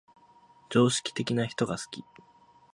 [0.71, 2.03] 常識的な人が好き